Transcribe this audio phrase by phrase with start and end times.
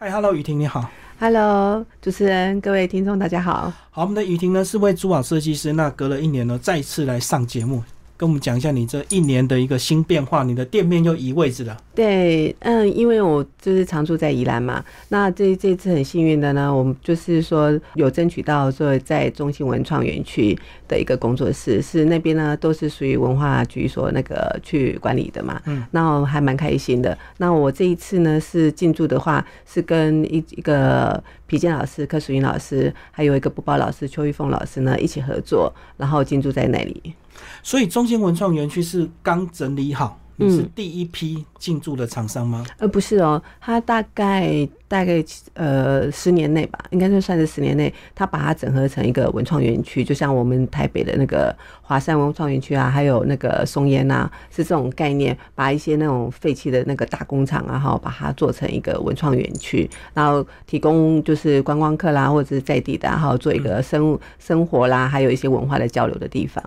[0.00, 0.88] 嗨，Hello，雨婷你好。
[1.18, 3.72] Hello，主持人，各位听众，大家好。
[3.90, 7.82] 好，我们的雨婷呢是位珠宝设计师，那隔了一年呢再次来上节目，
[8.18, 11.76] 跟我们讲一下你这一年的一个新变化，你的店面又移位置了。
[11.94, 20.58] 对，嗯，因为我就是常住在宜兰嘛，那这这次很幸运的呢，我们就是说有争取到说在中心文创园区
[20.88, 27.16] 的一个工作室，是那边呢都是属于文化局所那个去管理的嘛，嗯，那我还蛮开心的。
[27.36, 37.14] 那我这一次呢是进驻的话，是跟一一个皮健老师、柯淑英老师，还有一个布包老师邱玉凤老师呢一起合作，然后进驻在那里。
[37.62, 42.64] 所以中心文创园区是刚整理好，你是嗯第一批进驻的厂商吗？
[42.78, 45.24] 呃，不是哦，它大概大概
[45.54, 66.62] 呃十年内吧，应该是算是十年内，它把它整合成一个文创园区，就像我们台北的那个华山文创园区啊，还有那个松烟啊，是这种概念，把一些那种废弃的那个大工厂啊，哈，把它做成一个文创园区，然后提供就是观光客啦，或者是在地的，然后做一个生生活啦，还有一些文化的交流的地方。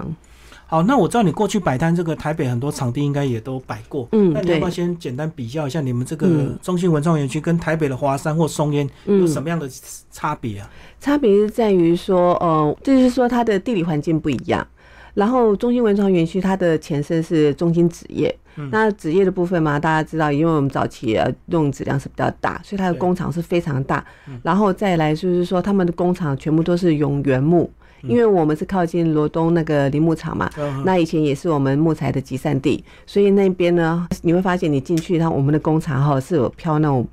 [0.72, 6.58] 好，那我知道你过去摆摊这个台北很多场地应该也都摆过，嗯那你要不要先简单比较一下你们这个嗯。
[6.62, 9.70] 中心文创园区跟台北的华山或松烟有嗯什么样的
[10.14, 10.70] 差别啊？
[10.98, 14.66] 差别是在于说，呃，就是说它的地理环境不一样。
[15.14, 18.70] 然后中心文创园区它的前身是中心纸业，嗯。
[18.72, 24.02] 那纸业的部分嘛，大家知道，因为我们早期呃用质量是比较大，所以它的工厂是非常大。
[24.30, 24.40] 嗯。
[24.42, 27.70] 然后再来就是说，他们的工厂全部都是用原木，
[28.04, 37.08] 因为我们是靠近罗东那个林木厂嘛，嗯那以前也是我们木材的集散地，所以那边呢，你会发现你进去，它我们的工厂哈是有飘那种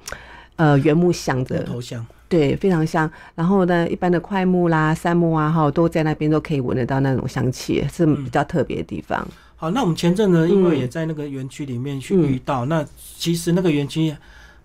[0.56, 2.04] 呃原木香木的，头香。
[2.28, 3.10] 对，非常香。
[3.34, 9.26] 然后呢，一般的快木啦、杉木啊，哈，都在那边都可以闻得到那种香气，是比较特别的地方。
[9.56, 12.84] 好，那我们前阵呢，因为嗯也在那个园区里面去遇到，那
[13.16, 14.14] 其实那个园区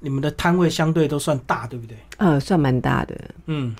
[0.02, 1.96] 你们的摊位相对都算大，对不对？
[2.18, 3.16] 呃，算蛮大的。
[3.46, 3.74] 嗯，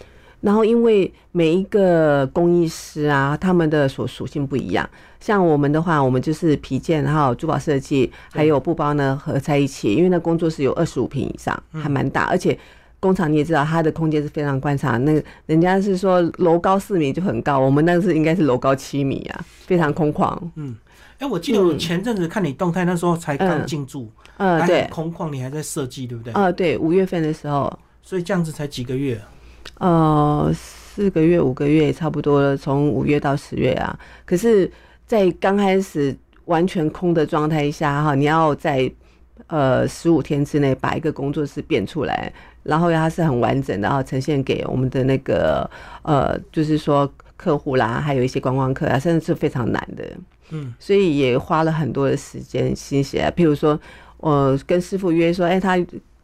[0.44, 4.88] 然后，因为每一个工艺师啊，他们的所属性不一样。
[5.20, 9.96] 像我们的话，我们就是皮件，还有珠宝设计，还有布包呢合在一起。
[9.96, 12.56] 因为那工作室有二十五平以上，还蛮大，而且。
[13.00, 15.04] 工厂你也知道，它的空间是非常宽敞。
[15.04, 20.34] 那个人家是说楼高四米就很高，我们那个是应该是楼高七米啊，非常空旷。
[20.56, 20.74] 嗯
[21.18, 26.32] 哎、我记得我嗯前阵子看你动态，那时候才刚嗯进驻，呃，还对很，空旷，你还在设计，对不对？
[26.32, 29.20] 呃，对，五月份的时候，所以这样子才几个月，
[29.80, 33.98] 呃，四个月、五个月差不多了，从五月到十月啊。
[34.26, 34.72] 可是，
[35.06, 36.16] 在刚开始
[36.46, 38.92] 完全空的状态下哈，你要在
[39.48, 42.32] 呃十五天之内把一个工作室变出来，
[42.64, 45.70] 然后它是很完整的，然后呈现给我们的那个
[46.04, 50.06] 呃，就是说客户啦，还有一些观光客啊，甚至是非常难的。
[50.52, 53.32] 嗯，所以也花了很多的时间心血啊。
[53.36, 53.80] 譬如说，
[54.18, 55.78] 我跟师傅约说，哎、他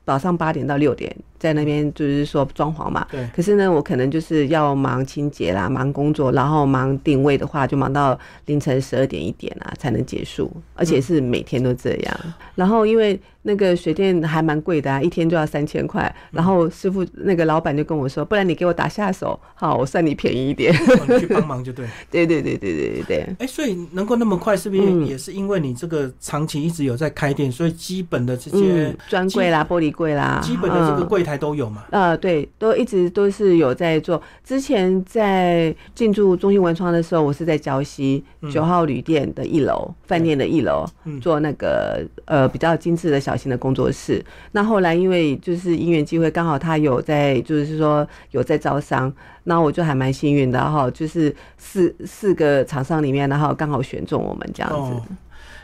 [0.06, 3.08] 早上八点到六点在那边就是说装潢嘛。
[3.10, 12.20] 对，可是呢，我可能就是要忙清洁啦，忙工作，然后忙定位的话，就忙到凌晨十二点一点啊才能结束，而且是每天都这样。
[12.56, 16.14] 然后因为那个水电还蛮贵的啊，一天就要三千块。
[16.32, 20.74] 然后师傅那个老板就跟我说，不然你给我打下手，好，我算你便宜一点。
[20.74, 21.88] 哦你去帮忙就对。
[22.12, 23.36] 对对对对对对对。
[23.40, 31.86] 哎、所以能够那么快，是不是嗯也是因为你这个长期一直有在开店，所以基本的这些嗯，专柜啦、玻璃柜啦，基本的这个嗯柜台都有嘛？
[31.92, 34.22] 呃，对，都一直都是有在做。
[34.44, 44.24] 之前在进驻中心文创的时候，我是在礁溪嗯九号旅店的一楼，饭店的一楼嗯做那个呃比较精致的小型的工作室。
[44.52, 49.12] 那后来因为就是因缘机会，刚好他有在就是说有在招商，
[49.44, 54.76] 那我就还蛮幸运的哈，就是四四个厂商里面，然后刚好选中我们这样子。
[54.78, 55.04] 哦，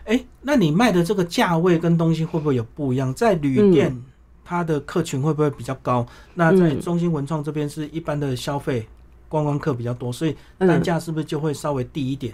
[0.06, 3.12] 哎、那你卖的这个价位跟东西会不会有不一样？
[3.14, 4.04] 在旅店，嗯
[4.46, 6.06] 它的客群会不会比较高？
[6.36, 8.88] 那在嗯中心文创这边是一般的消费
[9.36, 12.34] 观光客比较多，所以单嗯价是不是就会稍微低一点？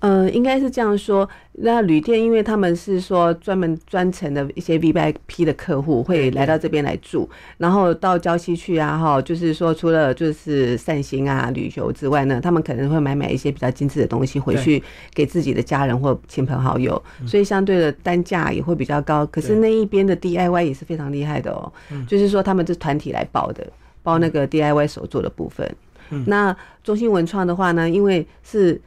[0.00, 1.26] 呃，应该是这样说。
[1.52, 14.82] 那旅店，因为他们是说专门专程的一些 VIP 的客户会来到这边来住，然后到礁溪去啊，哈，就是说除了就是散心啊、旅游之外呢，他们可能会买买一些比较精致的东西回去
[15.14, 19.24] 给自己的家人或亲朋好友，所以相对的单价也会比较高。
[19.26, 23.66] 可是那一边的 DIY 也是非常厉害的哦，嗯就是说他们是团体来包的，
[24.02, 25.66] 包那个 DIY 手做的部分。
[26.14, 28.80] 嗯那中心文创的话呢，因为是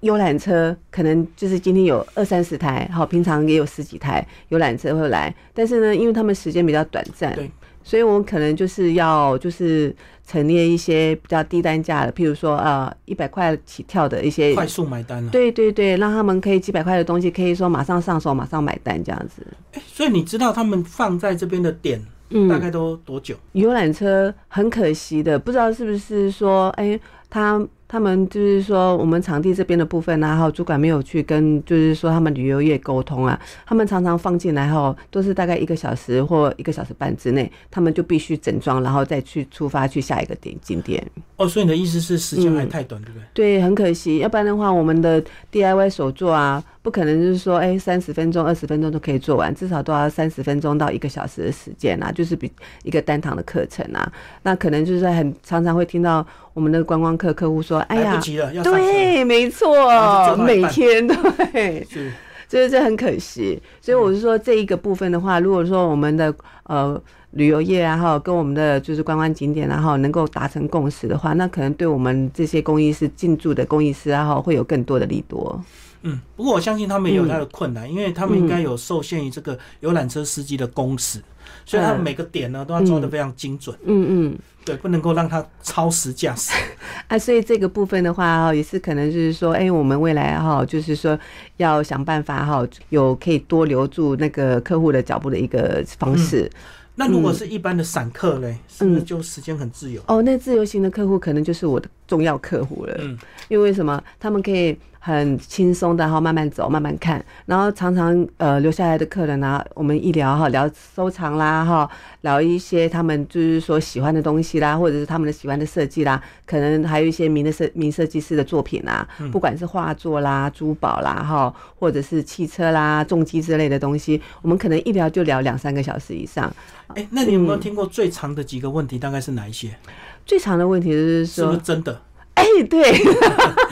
[0.00, 7.50] 游览车，可能就是今天有二三十台，好，平常也有十几台游览车会来，但是呢，因为他们时间比较短暂对，
[7.84, 9.94] 所以我们可能就是要就是
[10.26, 15.28] 陈列一些比较低单价的，譬如说呃一百块起跳的一些，快速买单啊。
[15.30, 19.46] 对对对，让他们可以几百块的东西，可以说马上上手，马上买单这样子。
[19.72, 23.34] 诶所以你知道他们放在这边的点嗯大概都多久？
[23.52, 26.98] 游览车很可惜的，不知道是不是说，哎、
[27.30, 41.06] 他他们就是说，我们场地这边的部分啊，然后主管没有去跟，就是说他们旅游业沟通啊，他们常常放进来后，都是大概一个小时或一个小时半之内，他们就必须整装，然后再去出发去下一个点景点。
[41.36, 43.24] 哦，所以你的意思是时嗯间还太短，对不对？
[43.34, 52.50] 对，很可惜，要不然的话，我们的 DIY 手作啊，不可能就是说，哎，三十分钟、二十分钟都可以做完，至少都要三十分钟到一个小时的时间啊，就是比
[52.82, 54.12] 一个单堂的课程啊。
[54.42, 58.20] 那可能就是很常常会听到我们的观光客客户说，哎呀。
[58.64, 61.86] 对，没错每天对。
[61.88, 62.10] 是，
[62.48, 63.62] 所以这很可惜。
[63.80, 66.34] 所以我是说，这一个部分的话，如果说我们的
[66.64, 67.00] 呃
[67.30, 75.62] 旅游业啊，哈，跟我们的就是观光景点啊，哈，能够达成共识的话，那可能对我们这些公益师进驻的公益师啊，哈，会有更多的利多。
[76.02, 81.20] 嗯，不过我相信他们也有他的困难，因为他们应该有受限于这个游览车司机的工时，
[81.64, 84.38] 所以他们每个点呢都要抓得非常精准，嗯嗯。
[84.64, 86.52] 对，不能够让他超时驾驶。
[87.08, 91.18] 啊，所以这个部分的话哈，也是可能就是说，哎、我们未来哈，就是说
[91.56, 96.48] 要想办法哈，有可以多留住那个客户的脚步的一个方式。
[96.94, 100.00] 那如果是一般的散客嘞，是不是就时间很自由？
[100.06, 102.96] 哦，那自由行的客户可能就是我的重要客户了。
[103.00, 103.18] 嗯，
[103.48, 104.00] 因为什么？
[104.20, 111.90] 他们可以很轻松的哈，慢慢走，慢慢看，然后常常呃留下来的客人啊，我们一聊哈，聊收藏啦哈，
[112.20, 126.48] 聊一些他们就是说喜欢的东西啦，或者是他们的喜欢的设计啦，可能还有一些名的设名设计师的作品啊，不管是画作啦、珠宝啦哈，或者是汽车啦、重机之类的东西，我们可能一聊就聊两三个小时以上。
[126.94, 129.00] 哎、那你有没有听过最长的几个问题？
[129.00, 129.76] 大概是哪一些？
[130.24, 132.00] 最长的问题就是是不说是真的？
[132.34, 132.92] 哎、对，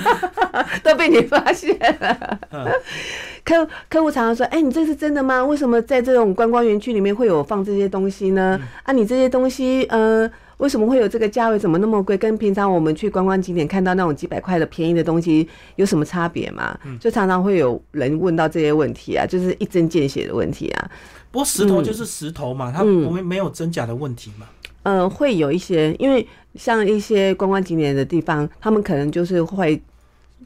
[0.85, 2.39] 都被你发现了。
[2.53, 2.67] 嗯
[3.43, 5.43] 客客户常常说：“哎、你这是真的吗？
[5.43, 8.57] 为什么在这种观光园区里面会有放这些东西呢？
[8.61, 11.59] 嗯啊，你这些东西，呃，为什么会有这个价位？
[11.59, 12.17] 怎么那么贵？
[12.19, 16.79] 跟平常我们去观光景点看到那种几百块的便宜的东西有什么差别吗？
[16.85, 20.91] 嗯就常常会有人问到这些问题啊，就是一针见血的问题啊。
[21.33, 24.47] 不过石头就是石头嘛，它嗯我们没有真假的问题嘛。
[24.83, 29.81] 呃，会有一些，因为像一些观光景点的地方，他们可能就是会。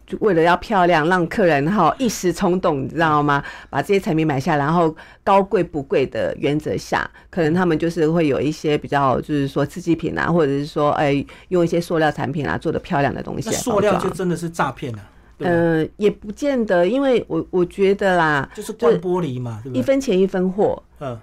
[0.07, 3.43] 就为了要漂亮，让客人哈一时冲动，你知道吗？
[3.71, 14.11] 把这些产品买下，然后高贵不贵的原则下，可能他们就是会有一些比较，就是说刺激品啊，或者是说，哎，用一些塑料产品啊做的漂亮的东西塑料就。
[14.11, 14.99] 真的是诈骗了？
[15.39, 19.79] 呃，也不见得，因为我我觉得啦，就是灌玻璃嘛，对不对？
[19.79, 21.19] 一分钱一分货，嗯，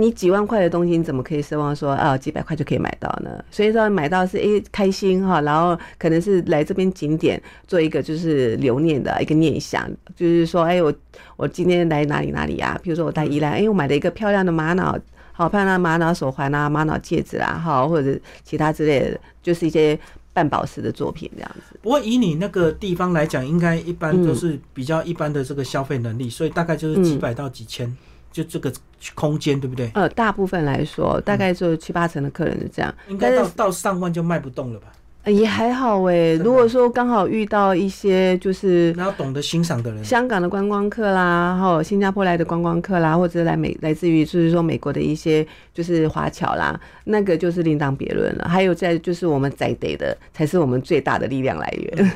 [0.00, 3.44] 你几万块的东西，你怎么可以奢望说啊几百块就可以买到呢？
[3.50, 10.92] 所以说买到是诶、开心哈，然后可能是来这边景点做一个就是留念的一个念想，就是说哎、我
[11.36, 12.78] 我今天来哪里哪里啊？
[12.82, 14.98] 比如说我在宜兰，哎、我买了一个漂亮的玛瑙。
[15.32, 18.14] 好漂亮的玛瑙手环啊，玛瑙戒指啊，哈，或者
[18.44, 19.98] 其他之类的，就是一些
[20.34, 21.78] 半宝石的作品这样子。
[21.80, 27.96] 不过以你那个地方来讲，应该一般嗯都是比较一般的这个消费能力，所以大概就是几百到几千，
[28.32, 28.72] 就这个
[29.14, 29.90] 空间，对不对？
[29.94, 34.86] 呃，大部分来说，大概就七八成的客人是这样，应该到但是到上万就卖不动了吧？
[35.22, 36.38] 呃也还好诶。
[36.38, 48.48] 的如果说刚好遇到一些就是那要懂得欣赏的人，香港的观光客啦，还有新加坡来的观光客啦，或者来美来自于就是说美国的一些就是华侨啦，那个就是另当别论了。
[48.48, 52.10] 还有在就是我们在地的，才是我们最大的力量来源。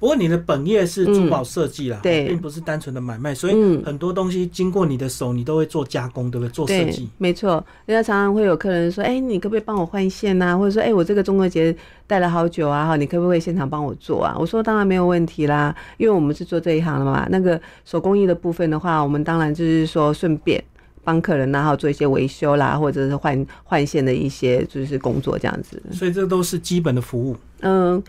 [0.00, 6.50] 不过你的本业是珠宝设计啦，嗯对并不是单纯的买卖，所以嗯很多东西经过你的手，你都会做加工，对不对？
[6.50, 7.62] 做设计，，没错。
[7.84, 11.76] 人家常常会有客人说：“哎、你可不可以帮我换线呐、或者说：“哎、我这个中秋节
[12.06, 17.26] 戴了好久啊，哈，你可不可以现场帮我做啊？”我说：“当然没有问题啦，因为我们是做这一行的嘛。
[17.30, 20.62] 那个手工艺的部分的话，我们当然就是说顺便。”
[21.02, 25.82] 帮客人然后做一些维修啦，或者是换换线的一些就是工作这样子。
[25.90, 27.34] 所以这都是基本的服务。
[27.60, 28.00] 嗯，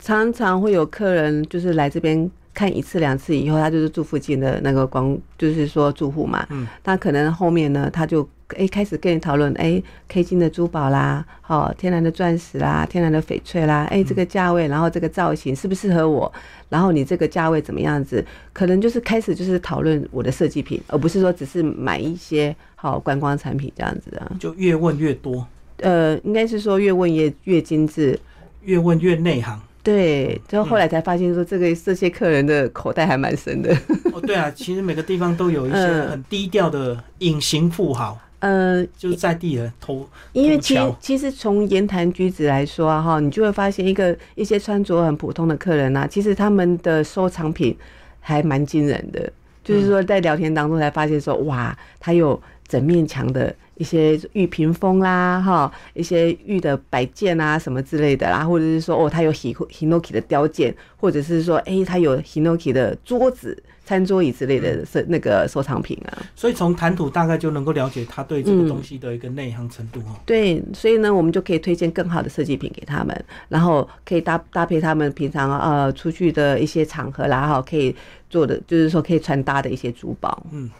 [0.00, 16.30] 常常会有客人就是来这边看一次两次以后，他就是住附近的那个光，就是说住户嘛，嗯，那可能后面呢，他就哎开始跟你讨论，哎 K 金的珠宝啦，好、天然的钻石啦，天然的翡翠啦，哎这个价位，然后这个造型适不适合我，
[16.68, 24.32] 然后你这个价位怎么样子，可能就是开始就是讨论我的设计品，而不是说只是买一些好观光产品这样子的。
[24.40, 25.46] 就越问越多，
[25.78, 28.18] 呃，应该是说越问越越精致，
[28.64, 29.60] 越问越内行。
[29.82, 33.74] 对，就后来才发现说，这个这些客人的口袋还蛮深的。
[34.12, 40.06] 哦，对啊，其实每个地方都有一些嗯很低调的隐形富豪，呃，就是在地人偷。
[40.32, 47.74] 因为其其实从言谈举止来说啊，哈，你就会发现一个一些穿着很普通的客人啊，其实他们的收藏品
[48.20, 49.32] 还蛮惊人的。
[49.62, 52.40] 就是说，在聊天当中才发现说，哇，他有
[52.70, 66.22] 整面墙的一些玉屏风啦，哈，一些玉的摆件啊，什么之类的啦，或者是说，哦，它有 Hi Hinoki 的雕件，或者是说，哎，它有 Hinoki 的桌子、餐桌椅之类的收那个收藏品啊。
[66.36, 70.14] 所以从谈吐大概就能够了解他对这个东西的一个内行程度哦。
[70.24, 77.92] 对，所以呢，我们就可以推荐更好的设计品给他们，然后可以搭搭配他们平常呃出去的一些场合啦，哈，可以
[78.28, 80.46] 做的就是说可以穿搭的一些珠宝。
[80.52, 80.70] 嗯。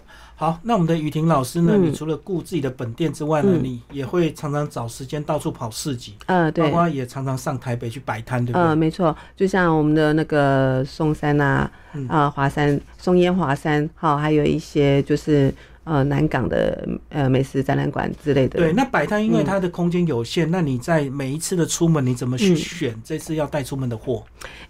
[0.41, 1.77] 好，那我们的雨婷老师呢？
[1.77, 8.63] 你除了顾自己的本店之外呢，你也会常常找时间到处跑市集，嗯，对，包括也常常上台北去摆摊，对不对？
[8.63, 11.71] 嗯，没错，就像我们的那个松山啊，
[12.09, 15.53] 啊，华山、松烟华山，好，还有一些就是。
[15.85, 18.59] 呃，南港的呃美食展览馆之类的。
[18.59, 24.23] 对，那摆摊因为它的空间有限，那你在每一次的出门，你怎么去选这次要带出门的货？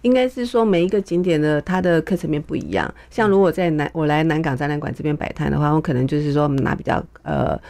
[0.02, 2.92] 应该是说每一个景点的它的课程面不一样。
[3.10, 7.60] 像如果在南我来南港展览馆这边摆摊的话，我可能就是说拿比较呃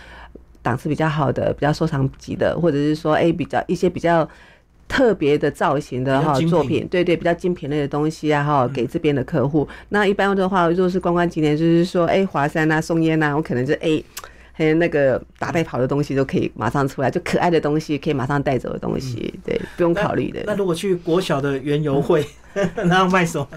[0.62, 4.28] 档次比较好的、比较收藏级的，或者是说哎比较一些比较。
[4.90, 9.66] 特别的造型的哈作品，对对，比较精品类的东西啊哈，给这边的客户。
[9.90, 14.02] 那一般的话，如果是观光景点，就是说，哎，华山啊、松烟啊，我可能就哎，
[14.52, 20.42] 还有那个打带跑的东西都可以马上出来，就可爱的东西可以马上带走的东西，对，不用考虑的。
[20.44, 22.26] 那如果去国小的园游会，
[22.85, 23.49] 那要卖什么？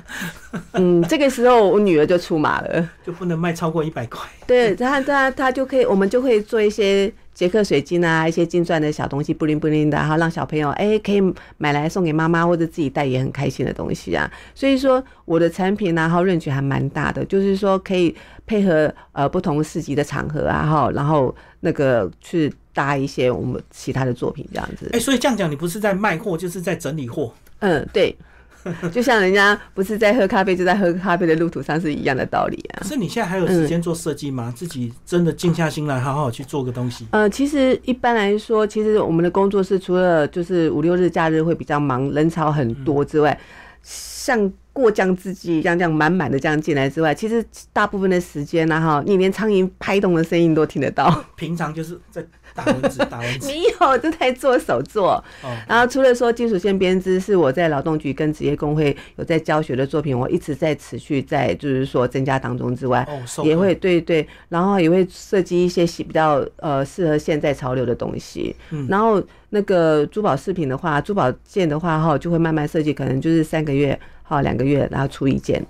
[0.74, 4.22] 嗯，这个时候我女儿就出马了，就不能卖超过一百块。
[4.46, 7.12] 对，她她她就可以，我们就会做一些。
[7.34, 11.22] 杰克水晶啊，一些金钻的小东西，布灵布灵的，然后让小朋友哎可以
[11.58, 14.32] 买来送给妈妈或者自己带也很开心的东西啊。
[14.54, 24.90] 所以说我的产品呢，哈，润局还蛮大的，就是说可以配合呃不同市集的场合啊，哈，然后那个去搭一些我们其他的作品这样子。
[24.94, 27.34] 哎，所以这样讲，你不是在卖货，就是在整理货。
[27.60, 28.16] 嗯，对。
[28.91, 32.79] 就像人家不是在喝咖啡，就在喝咖啡的路途上是一样的道理啊。
[32.82, 34.53] 可是你现在还有时间做设计吗？
[34.55, 37.05] 自己真的静下心来，好好去做个东西。
[37.12, 43.39] 呃，其实一般来说，其实我们的工作室除了就是五六日假日会比较忙，人潮很多之外，
[43.82, 44.51] 像。
[44.74, 51.24] 过江之鲫一样，这样满满的这样进来之外，其实大部分的时间呢，哈，你连苍蝇拍动的声音都听得到。
[51.36, 53.48] 平常就是在打蚊子， 打蚊子。
[53.48, 55.24] 没有，就在做手作。
[55.41, 55.50] 哦。
[55.67, 68.55] 然后除了说金属线编织是我在劳动局跟职业工会有在教学的作品，我一直在持续在就是说增加当中之外，哦，也会对对，然后也会设计一些比较呃适合现在潮流的东西。
[68.72, 68.88] 嗯。
[68.89, 74.00] 然后那个珠宝饰品的话，珠宝件的话哈，就会慢慢设计，可能就是三个月。
[74.25, 75.63] 好，两个月然后出一件。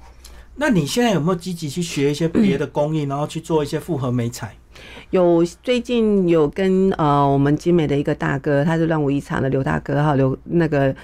[0.55, 4.55] 那你现在有没有积极去学一些别的工艺，然后去做一些复合美彩？
[5.09, 10.95] 有，最近有跟呃我们精美的一个大哥，他是乱舞一场的刘大哥哈，刘那个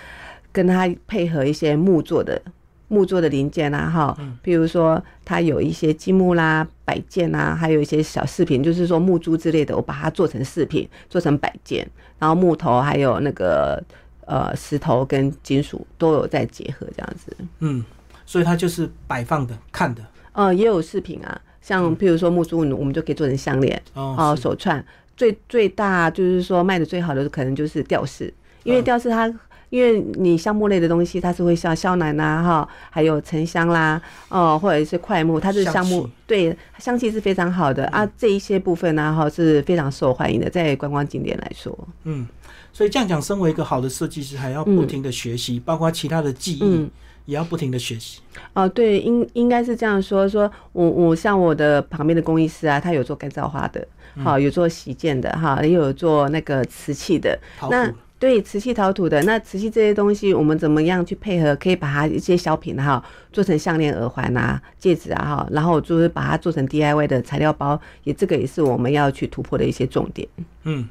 [0.52, 2.42] 跟他配合一些木做的
[2.88, 13.84] 木做的零件啊哈，比如说他有一些积木啦、摆件啊，还有一些小饰品，就是说木珠之类的，我把它做成饰品，做成摆件，然后木头还有那个。
[14.32, 17.36] 呃，石头跟金属都有在结合，这样子。
[17.62, 17.84] 嗯，
[18.28, 20.06] 所以它就是摆放的、看的。
[20.34, 24.84] 呃，也有饰品啊，像譬如说木珠，我们就可以做成项链哦，手串。
[25.16, 28.34] 最最大就是说卖的最好的可能就是吊饰，
[28.64, 29.32] 因为吊饰它，
[29.70, 37.86] 因为你橡木类的东西，它是会像肖楠呐哈，还有沉香啦，哦，或者是块木，它是橡木，对，香气是非常好的。
[37.88, 38.10] 啊。
[38.18, 42.28] 这一些部分呢哈是非常受欢迎的，在观光景点来说，嗯。
[42.72, 46.90] 所以这样讲，身为一个好的设计师，还要不停的学习，包括其他的技艺，
[47.30, 48.20] 也要不停的学习。
[48.54, 50.28] 哦，对，应应该是这样说。
[50.28, 57.38] 说我我像我的旁边的工艺师啊，他有做干燥花的，好有做洗件的，哈，也有做那个瓷器的。
[57.70, 61.56] 那对瓷器陶土的，那瓷器这些东西，我们怎么样去配合？
[61.56, 70.28] 可以把它一些小品哈，做成项链、耳环啊、戒指啊，哈，然后就是把它做成 DIY 的材料包，也这个也是我们要去突破的一些重点。
[70.64, 70.90] 嗯。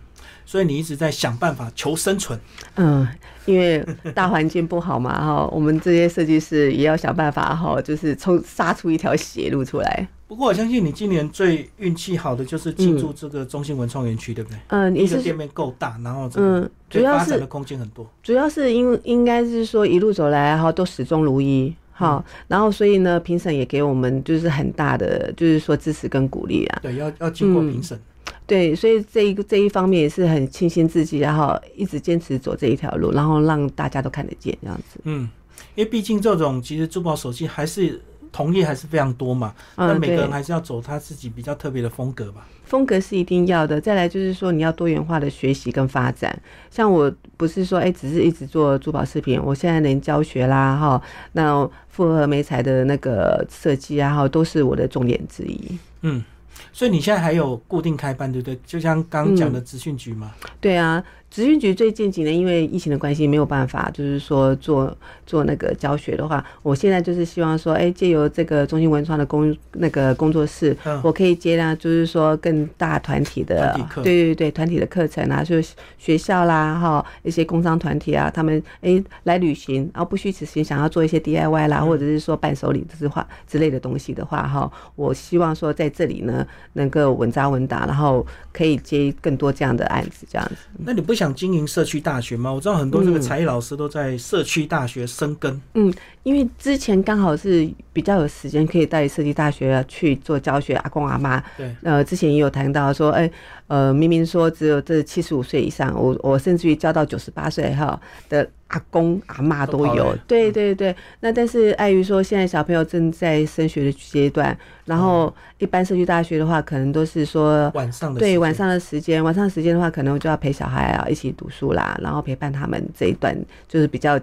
[0.49, 2.41] 所以你一直在想办法求生存，
[2.77, 3.07] 嗯，
[3.45, 10.09] 因为大环境不好嘛， 哈，我们这些设计师也要想办法，哈，就是冲杀出一条血路出来。
[10.27, 14.59] 不过我相信你今年最运气好的就是进驻这个中心文创园区，对不对？
[14.69, 26.79] 嗯，你是店面够大，然后嗯，主要是的空间很多，主要是因应该是说一路走来哈都始终如一，哈，然后所以呢评审也给我们就是很大的就是说支持跟鼓励啊。
[26.83, 28.01] 对，要要经过评审。
[28.49, 34.99] 对，所以这一个这一方面也是很庆幸自己，然后一直坚持走这一条路，然后让大家都看得见这样子。
[35.05, 35.29] 嗯，
[35.75, 38.01] 因为毕竟这种其实珠宝手机还是
[38.33, 42.49] 同业还是非常多嘛，那每个人还是要走他自己比较特别的风格吧。
[42.65, 46.35] 风格是一定要的，再来就是说你要多元化的学习跟发展。
[46.71, 51.03] 像我不是说哎，只是一直做珠宝饰品，我现在连教学啦哈，
[51.33, 55.79] 那复合美彩的那个设计啊哈，都是我的重点之一。
[56.01, 56.25] 嗯。
[56.73, 58.59] 所以你现在还有固定开班，对不对？
[58.67, 60.33] 就像刚刚讲的资讯局嘛。
[60.61, 90.57] 对啊，职训局最近几年因为疫情的关系没有办法，就是说做做那个教学的话，我现在就是希望说，哎，借由这个中心文创的工那个工作室，嗯我可以接纳就是说更大团体的对对对，团体的课程啊，就是学校啦哈，一些工商团体啊，他们哎来旅行，然后不虚此行，想要做一些 DIY 啦，或者是说伴手礼之话之类的东西的话哈，我希望说在这里呢能够稳扎稳打，然后可以接更多这样的案子，这样子。
[90.79, 92.53] 那你不想经营社区大学吗？
[92.53, 95.61] 我知道很多这个嗯才艺老师都在社区大学生根。
[95.75, 103.29] 嗯，因为之前刚好是比较有时间可以带设计大学去做教学，阿公阿妈，对，呃，之前也有谈到说，哎、
[103.69, 107.99] 呃，明明说只有这七十五岁以上，我我甚至于教到九十八岁哈
[108.29, 110.95] 的阿公阿妈都有都，对对对。
[111.21, 114.57] 那但是碍于说现在小朋友正在升学的阶段，
[114.87, 123.37] 然后一般社区大学的话，可能都是说晚上的对晚上的时间，晚上的时间的话，可能我就要陪小孩啊一起读书啦，然后陪伴他们这一段
[123.69, 124.19] 就是比较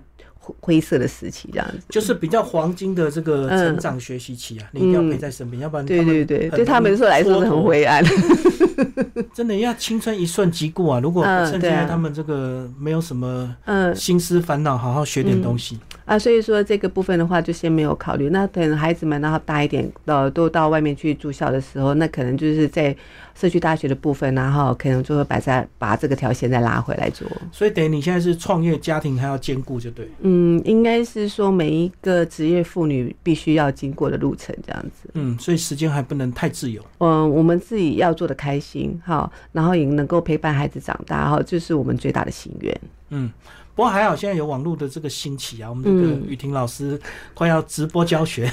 [0.45, 1.79] 灰灰色的时期这样子。
[1.89, 8.03] 就是比较黄金的这个嗯成长学习期啊，你一定要陪在身边，要不然对对对，很对他们说来说是很灰暗。
[9.33, 10.99] 真的要青春一瞬即过啊！
[10.99, 15.79] 如果趁现在他们这个没有什么嗯心思烦恼，好好学点东西。
[16.05, 18.29] 啊，所以说这个部分的话，就先没有考虑。
[18.29, 22.95] 那等孩子们然后大一点，呃，都到外面去住校的时候，那可能就是在
[23.33, 27.27] 社区大学的部分，然后可能就会把再把这个条线再拉回来做。
[27.51, 30.07] 所以等于你现在是创业，家庭还要兼顾，就对。
[30.21, 35.09] 嗯，应该是说每一个职业妇女必须要经过的路程这样子。
[35.15, 36.79] 嗯，所以时间还不能太自由。
[36.99, 42.81] 嗯，我们自己要做的开心哈，然后也能够陪伴孩子长大哈，这是我们最大的心愿。
[43.09, 43.31] 嗯，
[43.75, 46.99] 不过还好，现在有网络的这个兴起啊，我们这个嗯雨婷老师
[47.33, 48.49] 快要直播教学，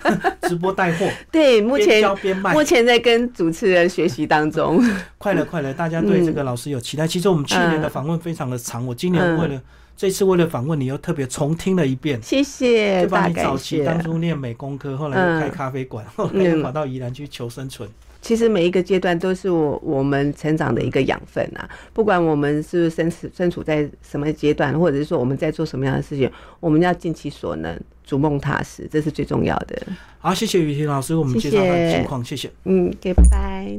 [0.42, 4.78] 直播带货， 对，目边前教边卖目，前在跟主持人学习当中。
[5.16, 7.06] 快了快了，大家对这个老师有期待。
[7.08, 9.60] 其实我们去年的嗯访问非常的长，我今年嗯为了
[9.96, 12.20] 这次为了访问你，又特别重听了一遍。
[12.22, 13.84] 谢谢，就把你早期谢。
[13.84, 17.88] 当初念美工科，后来又开咖啡馆，后来又跑到宜兰去求生存。
[18.26, 29.80] 其实每一个阶段都是我我们成长的一个养分啊，不管我们是身处身处在什么阶段，或者是说我们在做什么样的事情，我们要尽其所能，逐梦踏实，这是最重要的。
[30.18, 32.50] 好，谢谢雨婷老师，我们介绍他的情况，谢谢。
[32.64, 33.78] 嗯，OK，拜拜。